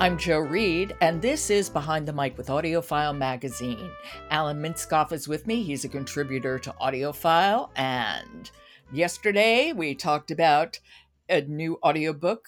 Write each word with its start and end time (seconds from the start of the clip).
I'm 0.00 0.16
Joe 0.16 0.38
Reed, 0.38 0.94
and 1.00 1.20
this 1.20 1.50
is 1.50 1.68
Behind 1.68 2.06
the 2.06 2.12
Mic 2.12 2.38
with 2.38 2.46
AudioFile 2.46 3.18
Magazine. 3.18 3.90
Alan 4.30 4.62
Minskoff 4.62 5.10
is 5.10 5.26
with 5.26 5.44
me. 5.48 5.64
He's 5.64 5.84
a 5.84 5.88
contributor 5.88 6.56
to 6.60 6.72
AudioFile. 6.80 7.70
And 7.74 8.48
yesterday 8.92 9.72
we 9.72 9.96
talked 9.96 10.30
about 10.30 10.78
a 11.28 11.40
new 11.40 11.80
audiobook 11.82 12.46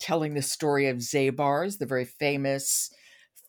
telling 0.00 0.34
the 0.34 0.42
story 0.42 0.86
of 0.86 0.98
Zabar's, 0.98 1.78
the 1.78 1.86
very 1.86 2.04
famous 2.04 2.90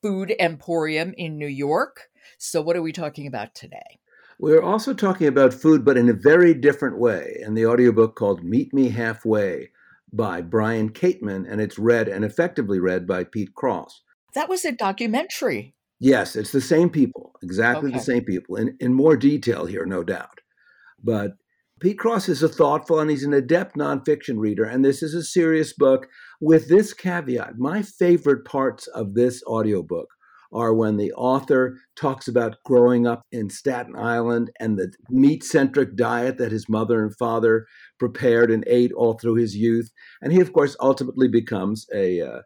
food 0.01 0.33
emporium 0.39 1.13
in 1.17 1.37
New 1.37 1.45
York. 1.45 2.07
So, 2.37 2.61
what 2.61 2.77
are 2.77 2.81
we 2.81 2.93
talking 2.93 3.27
about 3.27 3.55
today? 3.55 3.99
We're 4.39 4.63
also 4.63 4.93
talking 4.93 5.27
about 5.27 5.53
food, 5.53 5.83
but 5.83 5.97
in 5.97 6.07
a 6.07 6.13
very 6.13 6.53
different 6.53 6.97
way, 6.97 7.41
in 7.45 7.55
the 7.55 7.65
audiobook 7.65 8.15
called 8.15 8.41
Meat 8.41 8.73
Me 8.73 8.87
Halfway 8.87 9.69
by 10.13 10.41
Brian 10.41 10.89
Kateman, 10.89 11.45
and 11.49 11.59
it's 11.59 11.79
read 11.79 12.07
and 12.07 12.23
effectively 12.23 12.79
read 12.79 13.05
by 13.07 13.23
Pete 13.23 13.53
Cross. 13.55 14.01
That 14.35 14.47
was 14.47 14.63
a 14.63 14.71
documentary. 14.71 15.75
Yes, 15.99 16.35
it's 16.35 16.51
the 16.51 16.61
same 16.61 16.89
people, 16.89 17.33
exactly 17.41 17.89
Okay. 17.89 17.97
the 17.97 18.03
same 18.03 18.23
people, 18.23 18.55
in, 18.55 18.77
in 18.79 18.93
more 18.93 19.17
detail 19.17 19.65
here, 19.65 19.85
no 19.85 20.03
doubt. 20.03 20.39
But 21.03 21.33
Pete 21.79 21.99
Cross 21.99 22.29
is 22.29 22.43
a 22.43 22.47
thoughtful 22.49 22.99
and 22.99 23.09
he's 23.09 23.23
an 23.25 23.33
adept 23.33 23.75
nonfiction 23.75 24.37
reader, 24.37 24.63
and 24.63 24.85
this 24.85 25.03
is 25.03 25.13
a 25.13 25.23
serious 25.23 25.73
book 25.73 26.07
with 26.39 26.69
this 26.69 26.93
caveat. 26.93 27.57
My 27.57 27.81
favorite 27.81 28.45
parts 28.45 28.87
of 28.87 29.15
this 29.15 29.43
audiobook 29.45 30.07
are 30.53 30.73
when 30.73 30.97
the 30.97 31.11
author 31.13 31.77
talks 31.95 32.27
about 32.27 32.57
growing 32.63 33.07
up 33.07 33.23
in 33.31 33.49
Staten 33.49 33.95
Island 33.95 34.51
and 34.59 34.77
the 34.77 34.93
meat 35.09 35.43
centric 35.43 35.95
diet 35.95 36.37
that 36.37 36.51
his 36.51 36.69
mother 36.69 37.03
and 37.03 37.15
father 37.15 37.65
prepared 37.99 38.51
and 38.51 38.63
ate 38.67 38.91
all 38.93 39.13
through 39.13 39.35
his 39.35 39.55
youth. 39.55 39.91
And 40.21 40.31
he, 40.31 40.39
of 40.39 40.53
course, 40.53 40.75
ultimately 40.79 41.27
becomes 41.27 41.87
a, 41.93 42.21
uh, 42.21 42.41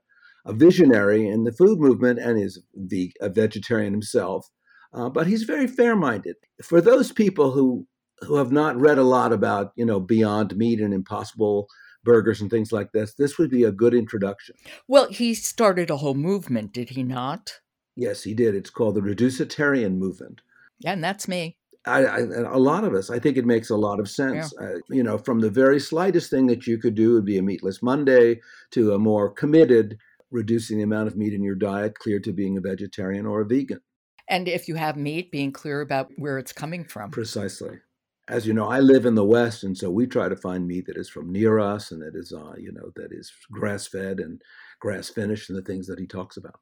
a 0.45 0.53
visionary 0.53 1.27
in 1.27 1.43
the 1.43 1.51
food 1.51 1.79
movement 1.79 2.19
and 2.19 2.39
is 2.39 2.61
ve- 2.75 3.13
a 3.21 3.29
vegetarian 3.29 3.93
himself. 3.93 4.47
Uh, 4.93 5.09
but 5.09 5.27
he's 5.27 5.43
very 5.43 5.67
fair 5.67 5.95
minded. 5.95 6.35
For 6.63 6.79
those 6.79 7.11
people 7.11 7.51
who, 7.51 7.85
who 8.21 8.37
have 8.37 8.51
not 8.51 8.79
read 8.79 8.97
a 8.97 9.03
lot 9.03 9.33
about, 9.33 9.71
you 9.75 9.85
know, 9.85 9.99
Beyond 9.99 10.55
Meat 10.55 10.79
and 10.79 10.93
Impossible 10.93 11.67
burgers 12.03 12.39
and 12.39 12.49
things 12.49 12.71
like 12.71 12.93
this, 12.93 13.13
this 13.15 13.37
would 13.37 13.49
be 13.49 13.63
a 13.63 13.71
good 13.71 13.93
introduction. 13.93 14.55
Well, 14.87 15.09
he 15.09 15.33
started 15.33 15.89
a 15.89 15.97
whole 15.97 16.13
movement, 16.13 16.71
did 16.71 16.91
he 16.91 17.03
not? 17.03 17.59
Yes, 17.97 18.23
he 18.23 18.35
did. 18.35 18.53
It's 18.53 18.69
called 18.69 18.95
the 18.95 19.01
Reducitarian 19.01 19.97
Movement. 19.97 20.41
Yeah, 20.79 20.93
and 20.93 21.03
that's 21.03 21.27
me. 21.27 21.57
I, 21.87 22.05
I, 22.05 22.19
a 22.19 22.59
lot 22.59 22.83
of 22.83 22.93
us, 22.93 23.09
I 23.09 23.17
think 23.17 23.37
it 23.37 23.45
makes 23.45 23.69
a 23.69 23.75
lot 23.75 23.99
of 23.99 24.09
sense. 24.09 24.53
Uh, 24.61 24.75
you 24.89 25.01
know, 25.01 25.17
from 25.17 25.39
the 25.39 25.49
very 25.49 25.79
slightest 25.79 26.29
thing 26.29 26.45
that 26.47 26.67
you 26.67 26.77
could 26.77 26.95
do 26.95 27.13
would 27.13 27.25
be 27.25 27.37
a 27.37 27.41
meatless 27.41 27.81
Monday 27.81 28.39
to 28.71 28.93
a 28.93 28.99
more 28.99 29.31
committed 29.31 29.97
reducing 30.29 30.77
the 30.77 30.83
amount 30.83 31.07
of 31.07 31.17
meat 31.17 31.33
in 31.33 31.43
your 31.43 31.55
diet, 31.55 31.97
clear 31.97 32.19
to 32.19 32.33
being 32.33 32.57
a 32.57 32.61
vegetarian 32.61 33.25
or 33.25 33.41
a 33.41 33.45
vegan. 33.45 33.79
And 34.29 34.47
if 34.47 34.67
you 34.67 34.75
have 34.75 34.97
meat, 34.97 35.31
being 35.31 35.51
clear 35.51 35.81
about 35.81 36.09
where 36.17 36.37
it's 36.37 36.53
coming 36.53 36.83
from. 36.83 37.09
Precisely. 37.09 37.79
As 38.27 38.45
you 38.45 38.53
know, 38.53 38.67
I 38.67 38.81
live 38.81 39.05
in 39.05 39.15
the 39.15 39.23
West, 39.23 39.63
and 39.63 39.75
so 39.75 39.89
we 39.89 40.05
try 40.05 40.27
to 40.27 40.35
find 40.35 40.67
meat 40.67 40.85
that 40.87 40.97
is 40.97 41.07
from 41.07 41.31
near 41.31 41.59
us 41.59 41.91
and 41.91 42.01
that 42.01 42.13
is, 42.13 42.33
uh, 42.33 42.53
you 42.57 42.73
know, 42.73 42.91
that 42.97 43.13
is 43.13 43.31
grass 43.51 43.87
fed 43.87 44.19
and 44.19 44.41
grass 44.81 45.09
finished 45.09 45.49
and 45.49 45.57
the 45.57 45.63
things 45.63 45.87
that 45.87 45.97
he 45.97 46.05
talks 46.05 46.35
about. 46.35 46.59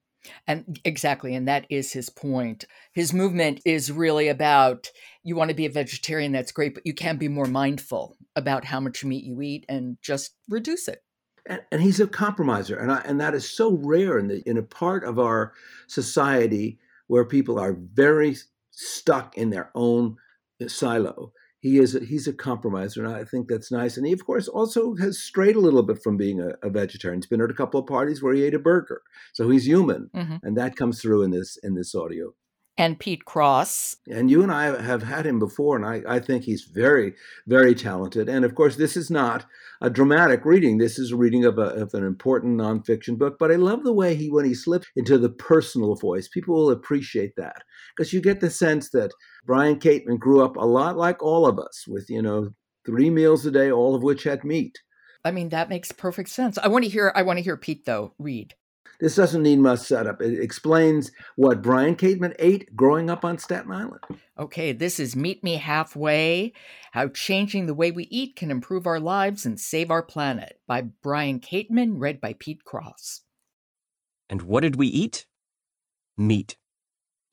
And 0.48 0.80
exactly, 0.84 1.36
and 1.36 1.48
that 1.48 1.66
is 1.70 1.92
his 1.94 2.10
point. 2.10 2.66
His 2.94 3.14
movement 3.14 3.62
is 3.66 3.92
really 3.92 4.28
about 4.28 4.90
you 5.24 5.36
want 5.36 5.50
to 5.50 5.56
be 5.56 5.66
a 5.66 5.72
vegetarian, 5.72 6.32
that's 6.32 6.52
great, 6.52 6.74
but 6.74 6.86
you 6.86 6.94
can 6.94 7.18
be 7.18 7.28
more 7.28 7.48
mindful 7.48 8.16
about 8.36 8.66
how 8.66 8.80
much 8.80 9.04
meat 9.04 9.24
you 9.26 9.42
eat 9.42 9.66
and 9.68 9.98
just 10.02 10.36
reduce 10.50 10.88
it. 10.88 11.04
and, 11.46 11.62
and 11.72 11.82
he's 11.82 12.00
a 12.00 12.08
compromiser, 12.08 12.76
and 12.78 12.92
I, 12.92 13.02
and 13.06 13.20
that 13.22 13.36
is 13.36 13.50
so 13.50 13.74
rare 13.74 14.18
in 14.18 14.28
the 14.28 14.48
in 14.50 14.58
a 14.58 14.64
part 14.64 15.04
of 15.04 15.20
our 15.20 15.54
society 15.88 16.80
where 17.08 17.26
people 17.26 17.60
are 17.60 17.74
very 17.74 18.36
stuck 18.72 19.38
in 19.38 19.50
their 19.52 19.70
own 19.76 20.18
silo. 20.68 21.32
He 21.66 21.80
is 21.80 21.96
a, 21.96 22.00
he's 22.12 22.28
a 22.28 22.34
compromiser, 22.34 23.04
and 23.04 23.12
I 23.22 23.24
think 23.32 23.48
that's 23.48 23.72
nice. 23.72 23.98
And 23.98 24.06
he, 24.06 24.14
of 24.14 24.24
course, 24.30 24.48
also 24.48 24.82
has 25.04 25.18
strayed 25.30 25.56
a 25.56 25.60
little 25.68 25.82
bit 25.90 26.00
from 26.04 26.16
being 26.16 26.40
a, 26.40 26.50
a 26.62 26.70
vegetarian. 26.70 27.20
He's 27.22 27.26
been 27.34 27.42
at 27.42 27.50
a 27.56 27.60
couple 27.62 27.80
of 27.80 27.88
parties 27.88 28.22
where 28.22 28.36
he 28.36 28.44
ate 28.44 28.54
a 28.54 28.60
burger, 28.72 29.02
so 29.34 29.50
he's 29.50 29.66
human, 29.74 30.10
Mhm. 30.14 30.40
and 30.44 30.56
that 30.60 30.76
comes 30.76 31.02
through 31.02 31.24
in 31.24 31.32
this 31.32 31.58
in 31.68 31.74
this 31.74 31.96
audio. 31.96 32.26
And 32.78 33.00
Pete 33.00 33.24
Cross, 33.24 33.98
And 34.08 34.30
you 34.30 34.44
and 34.44 34.52
I 34.52 34.82
have 34.82 35.04
had 35.04 35.26
him 35.26 35.40
before, 35.40 35.78
and 35.78 35.86
I, 35.86 36.16
I 36.16 36.20
think 36.20 36.44
he's 36.44 36.64
very, 36.66 37.14
very 37.48 37.74
talented. 37.74 38.28
And 38.28 38.44
of 38.44 38.54
course, 38.54 38.76
this 38.76 38.98
is 38.98 39.10
not 39.10 39.46
a 39.80 39.90
dramatic 39.90 40.44
reading. 40.44 40.78
This 40.78 41.00
is 41.00 41.12
a 41.12 41.16
reading 41.16 41.46
of, 41.46 41.58
a, 41.58 41.68
of 41.68 41.94
an 41.94 42.04
important 42.04 42.60
nonfiction 42.60 43.18
book. 43.18 43.38
But 43.40 43.52
I 43.52 43.56
love 43.56 43.84
the 43.84 43.94
way 43.94 44.16
he, 44.16 44.30
when 44.30 44.44
he 44.44 44.54
slips 44.54 44.88
into 44.98 45.18
the 45.18 45.30
personal 45.30 45.96
voice, 45.96 46.28
people 46.28 46.54
will 46.54 46.70
appreciate 46.70 47.38
that 47.38 47.64
because 47.96 48.12
you 48.12 48.20
get 48.20 48.42
the 48.42 48.50
sense 48.50 48.90
that 48.90 49.12
Brian 49.46 49.80
Kateman 49.80 50.18
grew 50.18 50.44
up 50.44 50.58
a 50.58 50.66
lot 50.66 50.98
like 50.98 51.24
all 51.24 51.48
of 51.48 51.58
us, 51.58 51.86
with 51.88 52.10
you 52.10 52.22
know 52.22 52.50
three 52.86 53.10
meals 53.10 53.46
a 53.46 53.52
day, 53.52 53.72
all 53.72 53.96
of 53.96 54.04
which 54.04 54.24
had 54.24 54.44
meat. 54.44 54.78
I 55.24 55.32
mean, 55.32 55.50
that 55.50 55.70
makes 55.70 55.92
perfect 55.92 56.30
sense. 56.30 56.58
I 56.58 56.68
want 56.68 56.84
to 56.84 56.90
hear 56.90 57.12
I 57.16 57.22
want 57.22 57.38
to 57.38 57.44
hear 57.44 57.58
Pete 57.58 57.86
though 57.86 58.14
read. 58.20 58.54
This 59.00 59.16
doesn't 59.16 59.44
need 59.44 59.60
much 59.60 59.80
setup. 59.80 60.22
It 60.22 60.42
explains 60.42 61.12
what 61.36 61.62
Brian 61.62 61.96
Kateman 61.96 62.34
ate 62.40 62.76
growing 62.76 63.10
up 63.10 63.26
on 63.26 63.38
Staten 63.38 63.72
Island. 63.72 64.02
Okay, 64.40 64.72
this 64.72 65.00
is 65.00 65.16
Meat 65.16 65.44
Me 65.44 65.56
Halfway 65.56 66.54
How 66.92 67.10
Changing 67.10 67.66
the 67.66 67.74
Way 67.74 67.92
We 67.92 68.06
Eat 68.06 68.36
Can 68.36 68.52
Improve 68.52 68.88
Our 68.88 69.00
Lives 69.00 69.46
and 69.46 69.60
Save 69.60 69.92
Our 69.92 70.04
Planet 70.04 70.60
by 70.68 70.82
Brian 70.82 71.40
Kateman, 71.40 72.00
read 72.00 72.22
by 72.22 72.34
Pete 72.38 72.64
Cross. 72.64 73.22
And 74.30 74.44
what 74.44 74.62
did 74.62 74.78
we 74.78 74.88
eat? 74.88 75.26
Meat. 76.18 76.58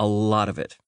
A 0.00 0.06
lot 0.06 0.48
of 0.48 0.58
it. 0.58 0.78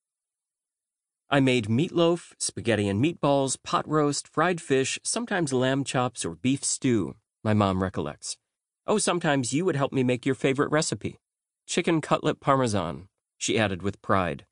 I 1.31 1.41
made 1.41 1.67
meatloaf, 1.67 2.33
spaghetti 2.39 2.89
and 2.89 3.03
meatballs, 3.03 3.57
pot 3.63 3.89
roast, 3.89 4.29
fried 4.29 4.61
fish, 4.61 4.99
sometimes 5.03 5.53
lamb 5.53 5.85
chops 5.85 6.25
or 6.25 6.35
beef 6.35 6.65
stew, 6.65 7.15
my 7.43 7.55
mom 7.55 7.83
recollects. 7.83 8.37
Oh, 8.87 8.99
sometimes 8.99 9.53
you 9.53 9.65
would 9.65 9.77
help 9.77 9.93
me 9.93 10.03
make 10.03 10.27
your 10.27 10.35
favorite 10.35 10.71
recipe. 10.71 11.19
Chicken 11.67 12.01
cutlet 12.01 12.41
parmesan, 12.41 13.09
she 13.39 13.59
added 13.59 13.83
with 13.83 14.03
pride. 14.03 14.45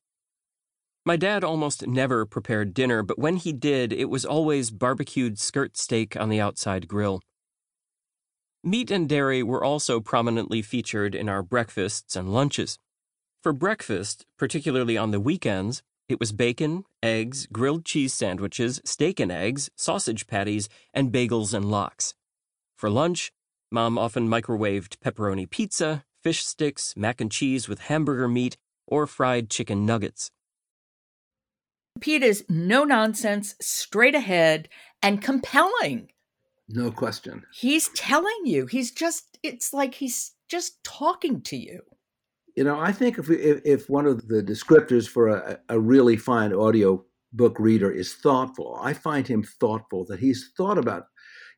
My 1.05 1.17
dad 1.17 1.43
almost 1.44 1.87
never 1.87 2.25
prepared 2.25 2.73
dinner, 2.73 3.02
but 3.02 3.19
when 3.19 3.37
he 3.37 3.52
did, 3.52 3.93
it 3.93 4.08
was 4.08 4.25
always 4.25 4.70
barbecued 4.70 5.38
skirt 5.38 5.76
steak 5.76 6.17
on 6.17 6.29
the 6.29 6.40
outside 6.40 6.88
grill. 6.88 7.20
Meat 8.64 8.90
and 8.90 9.08
dairy 9.08 9.43
were 9.43 9.64
also 9.64 10.00
prominently 10.00 10.62
featured 10.62 11.14
in 11.14 11.29
our 11.29 11.43
breakfasts 11.43 12.14
and 12.14 12.32
lunches. 12.32 12.79
For 13.43 13.52
breakfast, 13.52 14.25
particularly 14.38 14.96
on 14.96 15.11
the 15.11 15.19
weekends, 15.19 15.82
it 16.08 16.20
was 16.20 16.31
bacon, 16.31 16.84
eggs, 17.02 17.46
grilled 17.46 17.84
cheese 17.84 18.14
sandwiches, 18.14 18.81
steak 18.84 19.19
and 19.19 19.32
eggs, 19.32 19.69
sausage 19.76 20.29
patties, 20.29 20.69
and 20.94 21.11
bagels 21.11 21.52
and 21.52 21.70
lox. 21.70 22.14
For 22.76 22.88
lunch, 22.88 23.32
Mom 23.72 23.96
often 23.96 24.28
microwaved 24.28 24.98
pepperoni 24.98 25.48
pizza, 25.48 26.04
fish 26.22 26.44
sticks, 26.44 26.94
mac 26.94 27.20
and 27.22 27.32
cheese 27.32 27.69
with 27.69 27.80
hamburger 27.80 28.28
meat, 28.28 28.58
or 28.86 29.06
fried 29.06 29.48
chicken 29.48 29.86
nuggets. 29.86 30.30
Pete 32.00 32.22
is 32.22 32.44
no 32.48 32.84
nonsense, 32.84 33.54
straight 33.60 34.14
ahead, 34.14 34.69
and 35.02 35.22
compelling. 35.22 36.10
No 36.69 36.90
question. 36.90 37.44
He's 37.52 37.88
telling 37.90 38.44
you. 38.44 38.66
He's 38.66 38.90
just, 38.90 39.38
it's 39.42 39.72
like 39.72 39.94
he's 39.94 40.32
just 40.48 40.82
talking 40.84 41.40
to 41.42 41.56
you. 41.56 41.80
You 42.56 42.64
know, 42.64 42.78
I 42.78 42.92
think 42.92 43.19
if, 43.19 43.28
we, 43.28 43.36
if, 43.36 43.62
if 43.64 43.88
one 43.88 44.06
of 44.06 44.28
the 44.28 44.42
descriptors 44.42 45.08
for 45.08 45.28
a, 45.28 45.58
a 45.70 45.80
really 45.80 46.16
fine 46.16 46.52
audio 46.52 47.04
book 47.32 47.58
reader 47.58 47.90
is 47.90 48.14
thoughtful, 48.14 48.78
I 48.82 48.92
find 48.92 49.26
him 49.26 49.42
thoughtful, 49.42 50.04
that 50.06 50.20
he's 50.20 50.50
thought 50.56 50.76
about, 50.76 51.04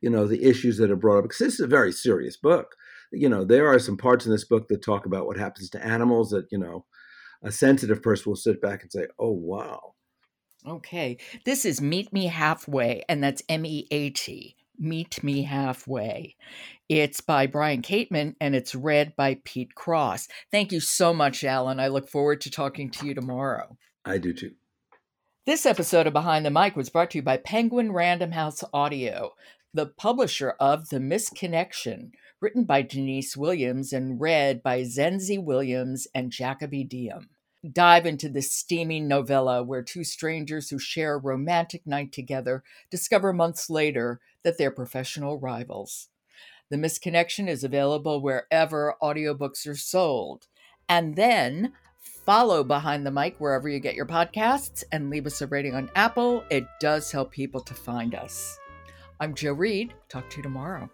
you 0.05 0.11
know, 0.11 0.27
the 0.27 0.45
issues 0.45 0.77
that 0.77 0.91
are 0.91 0.97
brought 0.97 1.17
up, 1.17 1.25
because 1.25 1.39
this 1.39 1.55
is 1.55 1.61
a 1.61 1.67
very 1.67 1.91
serious 1.91 2.37
book. 2.37 2.77
You 3.11 3.31
know, 3.31 3.43
there 3.43 3.67
are 3.69 3.79
some 3.79 3.97
parts 3.97 4.27
in 4.27 4.33
this 4.33 4.45
book 4.45 4.69
that 4.69 4.85
talk 4.85 5.07
about 5.07 5.25
what 5.25 5.39
happens 5.39 5.71
to 5.71 5.83
animals 5.83 6.29
that, 6.29 6.45
you 6.53 6.59
know, 6.59 6.85
a 7.43 7.51
sensitive 7.51 8.03
person 8.03 8.29
will 8.29 8.37
sit 8.37 8.61
back 8.61 8.83
and 8.83 8.93
say, 8.93 9.07
oh, 9.19 9.33
wow. 9.33 9.95
Okay. 10.67 11.17
This 11.47 11.65
is 11.65 11.81
Meat 11.81 12.13
Me 12.13 12.27
Halfway, 12.27 13.03
and 13.09 13.25
that's 13.25 13.43
M 13.49 13.65
E 13.65 13.87
A 13.91 14.11
T. 14.11 14.57
Meat 14.79 15.25
Me 15.25 15.43
Halfway. 15.43 16.37
It's 16.91 17.23
by 17.23 17.47
Brian 17.47 17.81
Kateman 17.81 18.35
and 18.43 18.55
it's 18.55 18.75
read 18.75 19.17
by 19.17 19.39
Pete 19.45 19.75
Cross. 19.75 20.29
Thank 20.51 20.71
you 20.71 20.81
so 20.81 21.15
much, 21.15 21.45
Alan. 21.45 21.81
I 21.81 21.89
look 21.89 22.11
forward 22.11 22.43
to 22.43 22.51
talking 22.51 22.91
to 22.91 23.07
you 23.07 23.15
tomorrow. 23.15 23.79
I 24.05 24.19
do 24.19 24.35
too. 24.35 24.53
This 25.47 25.65
episode 25.67 26.07
of 26.07 26.13
Behind 26.13 26.45
the 26.45 26.51
Mic 26.51 26.75
was 26.77 26.89
brought 26.91 27.11
to 27.13 27.19
you 27.19 27.23
by 27.23 27.37
Penguin 27.37 27.93
Random 27.93 28.33
House 28.33 28.65
Audio, 28.73 29.33
the 29.75 29.87
publisher 29.87 30.55
of 30.59 30.89
The 30.89 30.99
Misconnection, 30.99 32.13
written 32.41 32.65
by 32.65 32.81
Denise 32.81 33.37
Williams 33.37 33.93
and 33.93 34.21
read 34.21 34.63
by 34.63 34.83
Zenzi 34.83 35.43
Williams 35.43 36.07
and 36.15 36.31
Jacoby 36.31 36.85
Diem 36.85 37.29
dive 37.73 38.05
into 38.05 38.29
this 38.29 38.53
steaming 38.53 39.09
novella 39.09 39.63
where 39.63 39.83
two 39.83 40.05
strangers 40.05 40.69
who 40.69 40.79
share 40.79 41.15
a 41.15 41.19
romantic 41.19 41.87
night 41.87 42.13
together 42.13 42.63
discover 42.91 43.33
months 43.33 43.71
later 43.71 44.21
that 44.43 44.59
they're 44.59 44.71
professional 44.71 45.39
rivals. 45.39 46.09
The 46.71 46.77
Misconnection 46.77 47.49
is 47.49 47.65
available 47.65 48.21
wherever 48.21 48.97
audiobooks 49.03 49.67
are 49.67 49.77
sold. 49.77 50.47
And 50.89 51.17
then 51.17 51.73
follow 52.03 52.65
Behind 52.65 53.07
the 53.07 53.11
Mic 53.11 53.37
wherever 53.39 53.69
you 53.69 53.81
get 53.81 53.95
your 53.95 54.07
podcasts 54.07 54.83
and 54.93 55.09
leave 55.09 55.27
us 55.27 55.41
a 55.41 55.47
rating 55.47 55.75
on 55.75 55.91
Apple. 55.95 56.45
It 56.51 56.67
does 56.81 57.11
help 57.11 57.33
people 57.33 57.61
to 57.63 57.75
find 57.75 58.15
us. 58.15 58.59
I'm 59.21 59.35
Joe 59.35 59.53
Reed. 59.53 59.95
Talk 60.09 60.29
to 60.31 60.39
you 60.39 60.43
tomorrow. 60.43 60.91